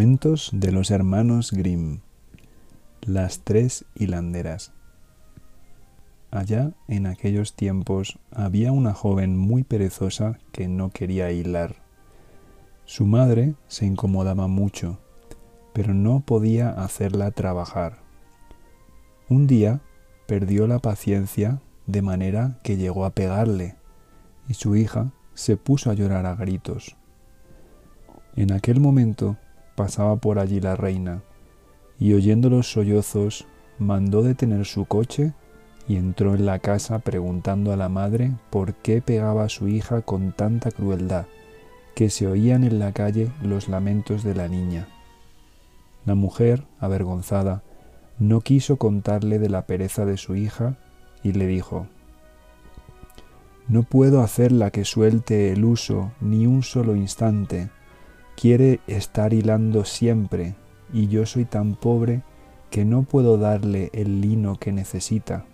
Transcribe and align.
Cuentos 0.00 0.48
de 0.54 0.72
los 0.72 0.90
hermanos 0.90 1.52
Grimm. 1.52 2.00
Las 3.02 3.40
tres 3.40 3.84
hilanderas. 3.94 4.72
Allá 6.30 6.72
en 6.88 7.06
aquellos 7.06 7.52
tiempos 7.52 8.18
había 8.32 8.72
una 8.72 8.94
joven 8.94 9.36
muy 9.36 9.62
perezosa 9.62 10.38
que 10.52 10.68
no 10.68 10.88
quería 10.88 11.32
hilar. 11.32 11.76
Su 12.86 13.04
madre 13.04 13.56
se 13.68 13.84
incomodaba 13.84 14.46
mucho, 14.46 14.98
pero 15.74 15.92
no 15.92 16.20
podía 16.20 16.70
hacerla 16.70 17.30
trabajar. 17.32 17.98
Un 19.28 19.46
día 19.46 19.82
perdió 20.26 20.66
la 20.66 20.78
paciencia 20.78 21.60
de 21.86 22.00
manera 22.00 22.58
que 22.62 22.78
llegó 22.78 23.04
a 23.04 23.10
pegarle, 23.10 23.76
y 24.48 24.54
su 24.54 24.76
hija 24.76 25.12
se 25.34 25.58
puso 25.58 25.90
a 25.90 25.94
llorar 25.94 26.24
a 26.24 26.36
gritos. 26.36 26.96
En 28.34 28.50
aquel 28.50 28.80
momento 28.80 29.36
pasaba 29.80 30.16
por 30.16 30.38
allí 30.38 30.60
la 30.60 30.76
reina, 30.76 31.22
y 31.98 32.12
oyendo 32.12 32.50
los 32.50 32.70
sollozos, 32.70 33.46
mandó 33.78 34.22
detener 34.22 34.66
su 34.66 34.84
coche 34.84 35.32
y 35.88 35.96
entró 35.96 36.34
en 36.34 36.44
la 36.44 36.58
casa 36.58 36.98
preguntando 36.98 37.72
a 37.72 37.78
la 37.78 37.88
madre 37.88 38.32
por 38.50 38.74
qué 38.74 39.00
pegaba 39.00 39.44
a 39.44 39.48
su 39.48 39.68
hija 39.68 40.02
con 40.02 40.32
tanta 40.32 40.70
crueldad, 40.70 41.24
que 41.94 42.10
se 42.10 42.26
oían 42.26 42.62
en 42.64 42.78
la 42.78 42.92
calle 42.92 43.32
los 43.42 43.68
lamentos 43.68 44.22
de 44.22 44.34
la 44.34 44.48
niña. 44.48 44.86
La 46.04 46.14
mujer, 46.14 46.66
avergonzada, 46.78 47.62
no 48.18 48.42
quiso 48.42 48.76
contarle 48.76 49.38
de 49.38 49.48
la 49.48 49.64
pereza 49.64 50.04
de 50.04 50.18
su 50.18 50.36
hija 50.36 50.76
y 51.22 51.32
le 51.32 51.46
dijo, 51.46 51.86
No 53.66 53.82
puedo 53.82 54.20
hacerla 54.20 54.70
que 54.70 54.84
suelte 54.84 55.52
el 55.52 55.64
uso 55.64 56.12
ni 56.20 56.46
un 56.46 56.62
solo 56.64 56.96
instante, 56.96 57.70
quiere 58.40 58.80
estar 58.86 59.34
hilando 59.34 59.84
siempre 59.84 60.54
y 60.94 61.08
yo 61.08 61.26
soy 61.26 61.44
tan 61.44 61.74
pobre 61.74 62.22
que 62.70 62.86
no 62.86 63.02
puedo 63.02 63.36
darle 63.36 63.90
el 63.92 64.22
lino 64.22 64.58
que 64.58 64.72
necesita. 64.72 65.44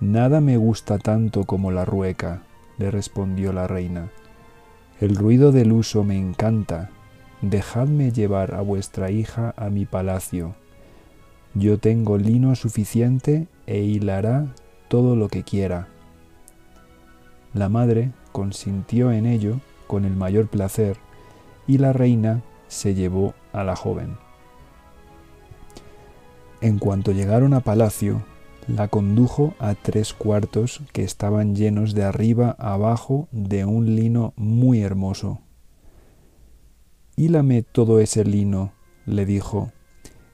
Nada 0.00 0.42
me 0.42 0.58
gusta 0.58 0.98
tanto 0.98 1.44
como 1.44 1.70
la 1.70 1.86
rueca, 1.86 2.42
le 2.76 2.90
respondió 2.90 3.54
la 3.54 3.66
reina. 3.66 4.10
El 5.00 5.16
ruido 5.16 5.50
del 5.50 5.72
uso 5.72 6.04
me 6.04 6.18
encanta. 6.18 6.90
Dejadme 7.40 8.12
llevar 8.12 8.54
a 8.54 8.60
vuestra 8.60 9.10
hija 9.10 9.54
a 9.56 9.70
mi 9.70 9.86
palacio. 9.86 10.54
Yo 11.54 11.78
tengo 11.78 12.18
lino 12.18 12.54
suficiente 12.54 13.46
e 13.66 13.78
hilará 13.78 14.52
todo 14.88 15.16
lo 15.16 15.28
que 15.28 15.42
quiera. 15.42 15.88
La 17.54 17.70
madre 17.70 18.12
consintió 18.32 19.10
en 19.10 19.24
ello 19.24 19.60
con 19.92 20.06
el 20.06 20.16
mayor 20.16 20.48
placer, 20.48 20.96
y 21.66 21.76
la 21.76 21.92
reina 21.92 22.40
se 22.66 22.94
llevó 22.94 23.34
a 23.52 23.62
la 23.62 23.76
joven. 23.76 24.16
En 26.62 26.78
cuanto 26.78 27.12
llegaron 27.12 27.52
a 27.52 27.60
palacio, 27.60 28.22
la 28.66 28.88
condujo 28.88 29.52
a 29.58 29.74
tres 29.74 30.14
cuartos 30.14 30.80
que 30.94 31.04
estaban 31.04 31.54
llenos 31.54 31.92
de 31.92 32.04
arriba 32.04 32.56
abajo 32.58 33.28
de 33.32 33.66
un 33.66 33.94
lino 33.94 34.32
muy 34.36 34.80
hermoso. 34.80 35.40
Hílame 37.14 37.62
todo 37.62 38.00
ese 38.00 38.24
lino, 38.24 38.72
le 39.04 39.26
dijo, 39.26 39.72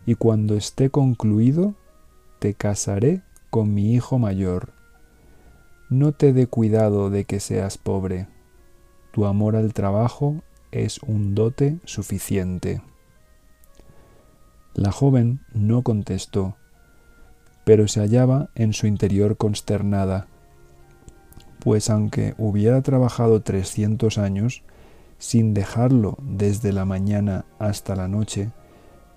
y 0.07 0.15
cuando 0.15 0.55
esté 0.55 0.89
concluido, 0.89 1.75
te 2.39 2.55
casaré 2.55 3.23
con 3.51 3.75
mi 3.75 3.93
hijo 3.93 4.21
mayor. 4.21 4.73
No 5.91 6.13
te 6.13 6.33
dé 6.33 6.47
cuidado 6.47 7.11
de 7.11 7.25
que 7.25 7.41
seas 7.41 7.77
pobre 7.77 8.29
tu 9.19 9.27
amor 9.27 9.57
al 9.57 9.75
trabajo 9.75 10.45
es 10.71 11.01
un 11.03 11.35
dote 11.35 11.81
suficiente. 11.85 12.83
La 14.75 14.93
joven 14.93 15.41
no 15.53 15.83
contestó, 15.83 16.55
pero 17.65 17.89
se 17.89 17.99
hallaba 17.99 18.51
en 18.55 18.73
su 18.73 18.87
interior 18.87 19.37
consternada, 19.37 20.29
pues 21.59 21.91
aunque 21.91 22.37
hubiera 22.39 22.81
trabajado 22.83 23.43
trescientos 23.43 24.19
años, 24.19 24.63
sin 25.19 25.53
dejarlo 25.53 26.17
desde 26.23 26.73
la 26.73 26.85
mañana 26.85 27.45
hasta 27.59 27.97
la 27.97 28.07
noche, 28.07 28.53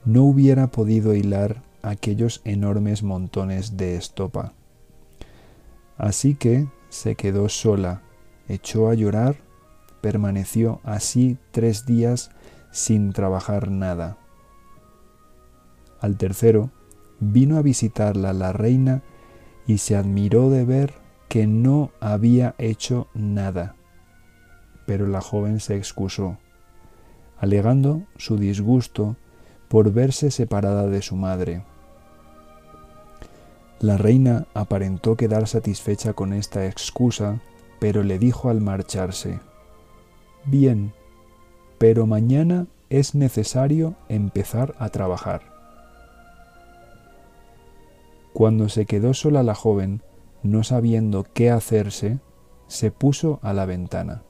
no 0.03 0.23
hubiera 0.23 0.72
podido 0.72 1.13
hilar 1.13 1.61
aquellos 1.84 2.41
enormes 2.44 3.03
montones 3.03 3.78
de 3.78 3.97
estopa. 3.97 4.53
Así 5.95 6.34
que 6.34 6.66
se 6.90 7.13
quedó 7.13 7.50
sola, 7.50 8.01
echó 8.47 8.90
a 8.90 8.95
llorar 8.95 9.50
permaneció 10.01 10.81
así 10.84 11.38
tres 11.51 11.85
días 11.85 12.31
sin 12.72 13.13
trabajar 13.13 13.69
nada. 13.69 14.17
Al 16.00 16.17
tercero, 16.17 16.72
vino 17.19 17.57
a 17.57 17.62
visitarla 17.62 18.34
la 18.34 18.51
reina 18.51 19.03
y 19.67 19.78
se 19.78 19.95
admiró 19.95 20.50
de 20.50 20.66
ver 20.66 20.94
que 21.29 21.47
no 21.47 21.91
había 22.00 22.56
hecho 22.57 23.07
nada. 23.13 23.75
Pero 24.85 25.07
la 25.07 25.22
joven 25.22 25.59
se 25.59 25.78
excusó, 25.78 26.38
alegando 27.38 28.03
su 28.17 28.38
disgusto 28.38 29.16
por 29.69 29.94
verse 29.94 30.31
separada 30.31 30.88
de 30.88 31.01
su 31.01 31.16
madre. 31.16 31.63
La 33.79 33.97
reina 33.97 34.45
aparentó 34.53 35.16
quedar 35.16 35.47
satisfecha 35.47 36.13
con 36.13 36.34
esta 36.34 36.66
excusa, 36.66 37.40
pero 37.79 38.03
le 38.03 38.19
dijo 38.19 38.50
al 38.50 38.61
marcharse, 38.61 39.40
Bien, 40.46 40.94
pero 41.78 42.07
mañana 42.07 42.68
es 42.90 43.16
necesario 43.16 43.96
empezar 44.09 44.75
a 44.79 44.90
trabajar. 44.90 45.41
Cuando 48.34 48.69
se 48.69 48.85
quedó 48.85 49.13
sola 49.13 49.44
la 49.44 49.56
joven, 49.56 50.02
no 50.41 50.63
sabiendo 50.63 51.25
qué 51.34 51.52
hacerse, 51.52 52.19
se 52.68 52.91
puso 52.91 53.40
a 53.44 53.53
la 53.53 53.66
ventana. 53.66 54.24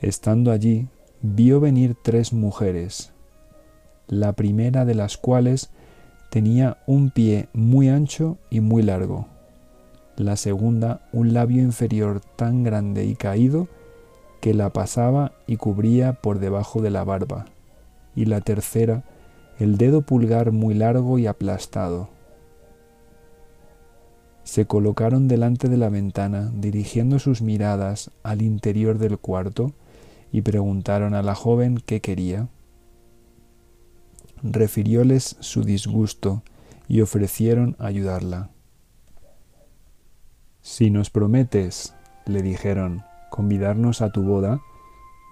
Estando 0.00 0.52
allí, 0.52 0.86
vio 1.20 1.60
venir 1.60 1.96
tres 2.00 2.32
mujeres, 2.32 3.12
la 4.06 4.32
primera 4.32 4.84
de 4.84 4.94
las 4.94 5.16
cuales 5.18 5.70
tenía 6.30 6.78
un 6.86 7.10
pie 7.10 7.48
muy 7.52 7.88
ancho 7.88 8.38
y 8.48 8.60
muy 8.60 8.82
largo, 8.82 9.26
la 10.16 10.36
segunda 10.36 11.08
un 11.12 11.34
labio 11.34 11.62
inferior 11.62 12.20
tan 12.36 12.62
grande 12.62 13.04
y 13.04 13.16
caído 13.16 13.68
que 14.40 14.54
la 14.54 14.72
pasaba 14.72 15.32
y 15.46 15.56
cubría 15.56 16.14
por 16.14 16.38
debajo 16.38 16.80
de 16.80 16.90
la 16.90 17.04
barba, 17.04 17.46
y 18.14 18.26
la 18.26 18.40
tercera 18.40 19.04
el 19.58 19.76
dedo 19.76 20.02
pulgar 20.02 20.52
muy 20.52 20.74
largo 20.74 21.18
y 21.18 21.26
aplastado. 21.26 22.08
Se 24.44 24.66
colocaron 24.66 25.28
delante 25.28 25.68
de 25.68 25.76
la 25.76 25.88
ventana, 25.88 26.50
dirigiendo 26.54 27.18
sus 27.18 27.42
miradas 27.42 28.10
al 28.22 28.40
interior 28.40 28.98
del 28.98 29.18
cuarto, 29.18 29.72
y 30.32 30.42
preguntaron 30.42 31.14
a 31.14 31.22
la 31.22 31.34
joven 31.34 31.82
qué 31.84 32.00
quería. 32.00 32.48
Refirióles 34.42 35.36
su 35.40 35.64
disgusto 35.64 36.42
y 36.86 37.00
ofrecieron 37.00 37.76
ayudarla. 37.78 38.50
Si 40.62 40.90
nos 40.90 41.10
prometes, 41.10 41.94
le 42.26 42.42
dijeron, 42.42 43.02
convidarnos 43.38 44.02
a 44.02 44.10
tu 44.10 44.24
boda, 44.24 44.62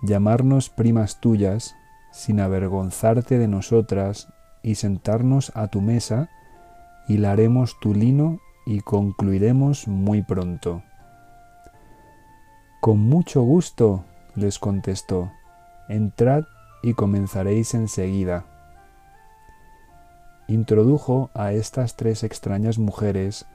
llamarnos 0.01 0.71
primas 0.71 1.21
tuyas, 1.21 1.75
sin 2.13 2.39
avergonzarte 2.39 3.37
de 3.37 3.49
nosotras, 3.49 4.29
y 4.63 4.77
sentarnos 4.77 5.51
a 5.57 5.67
tu 5.67 5.81
mesa, 5.81 6.31
hilaremos 7.09 7.81
tu 7.81 7.95
lino 7.95 8.39
y 8.65 8.79
concluiremos 8.79 9.89
muy 9.89 10.23
pronto. 10.23 10.85
Con 12.81 13.01
mucho 13.01 13.43
gusto, 13.43 14.05
les 14.37 14.61
contestó, 14.61 15.33
entrad 15.89 16.45
y 16.85 16.95
comenzaréis 16.95 17.75
enseguida. 17.75 18.45
Introdujo 20.47 21.31
a 21.35 21.51
estas 21.51 21.97
tres 21.97 22.23
extrañas 22.23 22.79
mujeres 22.79 23.47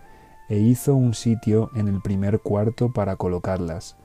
e 0.50 0.57
hizo 0.57 0.94
un 0.94 1.13
sitio 1.13 1.71
en 1.74 1.88
el 1.88 2.01
primer 2.01 2.42
cuarto 2.42 2.92
para 2.92 3.15
colocarlas, 3.15 3.95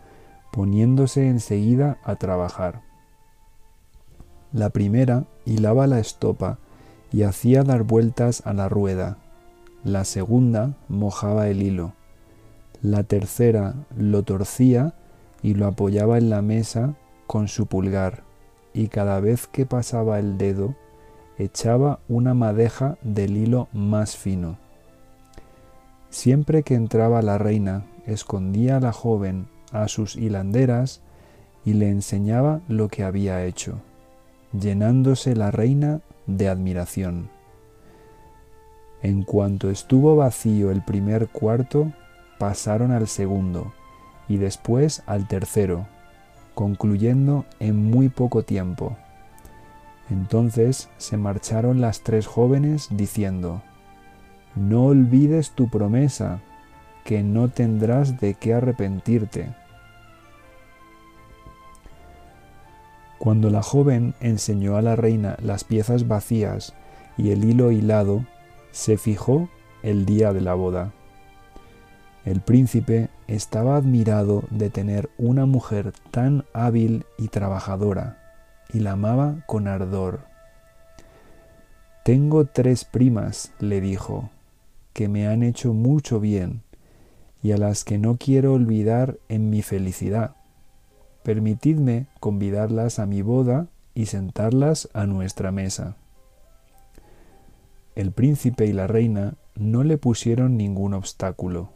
poniéndose 0.57 1.29
enseguida 1.29 1.99
a 2.03 2.17
trabajar. 2.17 2.81
La 4.55 4.71
primera 4.71 5.25
hilaba 5.45 5.87
la 5.87 5.99
estopa 5.99 6.57
y 7.13 7.25
hacía 7.25 7.63
dar 7.63 7.83
vueltas 7.83 8.43
a 8.47 8.55
la 8.55 8.71
rueda. 8.71 9.19
La 9.85 10.07
segunda 10.07 10.75
mojaba 10.89 11.49
el 11.49 11.61
hilo. 11.61 11.93
La 12.81 13.03
tercera 13.03 13.75
lo 13.99 14.23
torcía 14.23 14.95
y 15.43 15.53
lo 15.53 15.67
apoyaba 15.67 16.17
en 16.17 16.31
la 16.31 16.41
mesa 16.41 16.95
con 17.27 17.49
su 17.49 17.67
pulgar, 17.67 18.23
y 18.73 18.89
cada 18.89 19.21
vez 19.21 19.47
que 19.49 19.67
pasaba 19.67 20.19
el 20.19 20.39
dedo 20.39 20.75
echaba 21.37 22.01
una 22.09 22.33
madeja 22.33 22.97
del 23.03 23.37
hilo 23.37 23.69
más 23.75 24.17
fino. 24.17 24.57
Siempre 26.09 26.63
que 26.63 26.77
entraba 26.77 27.21
la 27.21 27.37
reina, 27.37 27.85
escondía 28.07 28.79
a 28.79 28.81
la 28.81 28.93
joven 28.93 29.49
a 29.73 29.89
sus 29.89 30.17
hilanderas 30.17 31.01
y 31.65 31.75
le 31.75 31.89
enseñaba 31.91 32.61
lo 32.69 32.89
que 32.89 33.05
había 33.05 33.45
hecho. 33.45 33.81
llenándose 34.53 35.35
la 35.35 35.51
reina 35.51 36.01
de 36.27 36.49
admiración. 36.49 37.29
En 39.03 39.23
cuanto 39.23 39.71
estuvo 39.71 40.17
vacío 40.17 40.71
el 40.71 40.83
primer 40.83 41.29
cuarto, 41.29 41.93
pasaron 42.39 42.91
al 42.91 43.07
segundo 43.07 43.73
y 44.29 44.39
después 44.39 45.03
al 45.07 45.29
tercero, 45.29 45.87
concluyendo 46.55 47.45
en 47.61 47.91
muy 47.91 48.09
poco 48.09 48.43
tiempo. 48.43 48.97
Entonces 50.11 50.89
se 50.97 51.17
marcharon 51.17 51.81
las 51.81 52.01
tres 52.03 52.27
jóvenes 52.27 52.89
diciendo, 52.91 53.63
No 54.55 54.87
olvides 54.87 55.51
tu 55.51 55.69
promesa, 55.69 56.41
que 57.07 57.23
no 57.23 57.49
tendrás 57.49 58.21
de 58.21 58.35
qué 58.35 58.53
arrepentirte. 58.53 59.55
Cuando 63.19 63.49
la 63.49 63.63
joven 63.63 64.15
enseñó 64.21 64.77
a 64.77 64.83
la 64.83 64.97
reina 64.97 65.37
las 65.41 65.63
piezas 65.63 66.09
vacías 66.09 66.75
y 67.17 67.31
el 67.31 67.45
hilo 67.45 67.71
hilado, 67.71 68.27
se 68.73 68.99
fijó 68.99 69.49
el 69.85 70.05
día 70.05 70.33
de 70.33 70.41
la 70.41 70.55
boda. 70.55 70.93
El 72.25 72.41
príncipe 72.41 73.09
estaba 73.29 73.77
admirado 73.77 74.43
de 74.51 74.69
tener 74.69 75.09
una 75.17 75.47
mujer 75.47 75.93
tan 76.11 76.45
hábil 76.53 77.07
y 77.19 77.29
trabajadora, 77.29 78.19
y 78.73 78.81
la 78.81 78.93
amaba 78.93 79.45
con 79.47 79.69
ardor. 79.69 80.23
Tengo 82.05 82.47
tres 82.47 82.85
primas, 82.85 83.53
le 83.61 83.81
dijo, 83.81 84.31
que 84.93 85.09
me 85.09 85.29
han 85.29 85.45
hecho 85.45 85.73
mucho 85.73 86.19
bien, 86.19 86.63
y 87.47 87.53
a 87.53 87.59
las 87.59 87.85
que 87.85 87.97
no 87.97 88.17
quiero 88.17 88.55
olvidar 88.55 89.21
en 89.29 89.51
mi 89.51 89.63
felicidad. 89.63 90.35
Permitidme 91.23 92.09
convidarlas 92.19 92.99
a 92.99 93.07
mi 93.07 93.23
boda 93.23 93.69
y 93.95 94.07
sentarlas 94.07 94.89
a 94.95 95.07
nuestra 95.07 95.53
mesa. 95.53 95.95
El 97.95 98.11
príncipe 98.11 98.67
y 98.67 98.73
la 98.73 98.89
reina 98.89 99.35
no 99.55 99.85
le 99.85 99.97
pusieron 99.97 100.57
ningún 100.57 100.93
obstáculo. 100.93 101.71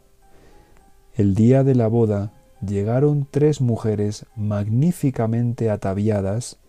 El 1.15 1.35
día 1.35 1.63
de 1.63 1.73
la 1.73 1.87
boda 1.87 2.33
llegaron 2.59 3.25
tres 3.31 3.61
mujeres 3.61 4.25
magníficamente 4.35 5.69
ataviadas 5.69 6.59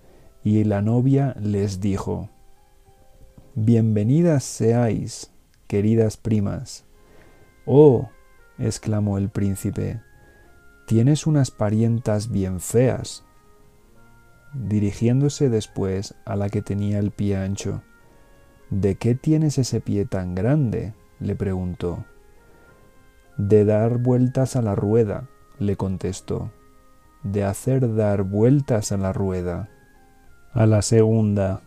y 0.45 0.63
la 0.63 0.81
novia 0.81 1.35
les 1.41 1.81
dijo, 1.81 2.29
Bienvenidas 3.57 4.45
seáis, 4.45 5.33
queridas 5.67 6.17
primas. 6.17 6.85
Oh, 7.67 8.09
exclamó 8.63 9.19
el 9.19 9.29
príncipe, 9.29 10.01
tienes 10.87 11.27
unas 11.27 11.51
parientas 11.51 12.31
bien 12.31 12.61
feas. 12.61 13.25
Dirigiéndose 14.55 15.49
después 15.49 16.15
a 16.25 16.37
la 16.37 16.49
que 16.49 16.63
tenía 16.63 16.99
el 16.99 17.11
pie 17.11 17.37
ancho, 17.37 17.83
¿De 18.73 18.95
qué 18.95 19.15
tienes 19.15 19.59
ese 19.59 19.83
pie 19.83 20.07
tan 20.07 20.35
grande? 20.35 20.95
le 21.21 21.37
preguntó. 21.37 22.07
De 23.37 23.67
dar 23.67 23.99
vueltas 23.99 24.57
a 24.57 24.63
la 24.63 24.75
rueda, 24.75 25.29
le 25.59 25.77
contestó. 25.77 26.51
De 27.23 27.45
hacer 27.45 27.95
dar 27.95 28.23
vueltas 28.23 28.91
a 28.91 28.97
la 28.97 29.13
rueda. 29.13 29.69
A 30.55 30.65
la 30.65 30.81
segunda, 30.81 31.61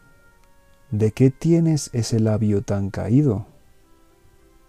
¿de 0.90 1.12
qué 1.12 1.30
tienes 1.30 1.92
ese 1.94 2.20
labio 2.20 2.64
tan 2.64 2.90
caído? 2.90 3.46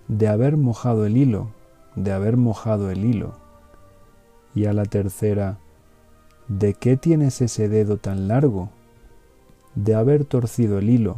De 0.07 0.29
haber 0.29 0.59
mojado 0.59 1.07
el 1.07 1.17
hilo, 1.17 1.55
de 1.97 2.13
haber 2.13 2.37
mojado 2.37 2.91
el 2.91 3.05
hilo. 3.05 3.35
Y 4.55 4.67
a 4.67 4.73
la 4.73 4.85
tercera, 4.85 5.59
¿de 6.49 6.75
qué 6.75 6.97
tienes 6.97 7.41
ese 7.41 7.69
dedo 7.69 7.97
tan 7.97 8.29
largo? 8.29 8.71
De 9.75 9.95
haber 9.95 10.25
torcido 10.25 10.79
el 10.79 10.89
hilo, 10.89 11.17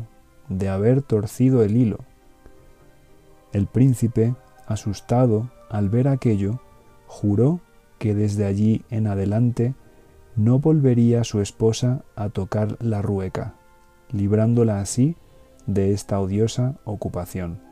de 0.48 0.68
haber 0.68 1.02
torcido 1.02 1.62
el 1.62 1.76
hilo. 1.76 1.98
El 3.52 3.66
príncipe, 3.66 4.34
asustado 4.66 5.50
al 5.68 5.88
ver 5.88 6.08
aquello, 6.08 6.60
juró 7.06 7.60
que 7.98 8.14
desde 8.14 8.46
allí 8.46 8.84
en 8.90 9.06
adelante 9.06 9.74
no 10.36 10.60
volvería 10.60 11.24
su 11.24 11.40
esposa 11.40 12.04
a 12.14 12.28
tocar 12.28 12.76
la 12.80 13.02
rueca, 13.02 13.54
librándola 14.10 14.80
así 14.80 15.16
de 15.66 15.92
esta 15.92 16.20
odiosa 16.20 16.76
ocupación. 16.84 17.67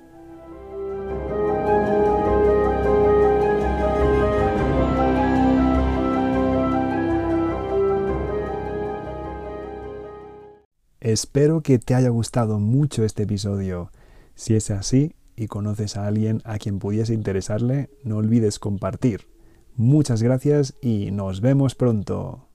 Espero 11.07 11.61
que 11.61 11.79
te 11.79 11.95
haya 11.95 12.09
gustado 12.09 12.59
mucho 12.59 13.05
este 13.05 13.23
episodio. 13.23 13.93
Si 14.35 14.57
es 14.57 14.73
así 14.73 15.15
y 15.37 15.47
conoces 15.47 15.97
a 15.97 16.05
alguien 16.05 16.43
a 16.45 16.59
quien 16.59 16.81
pudiese 16.81 17.15
interesarle, 17.15 17.91
no 18.03 18.17
olvides 18.17 18.59
compartir. 18.59 19.29
Muchas 19.77 20.21
gracias 20.21 20.75
y 20.83 21.13
nos 21.13 21.41
vemos 21.41 21.77
pronto. 21.77 22.49